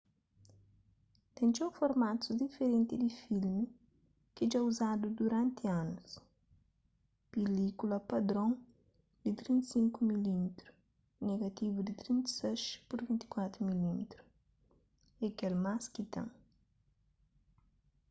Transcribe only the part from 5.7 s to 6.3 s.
anus.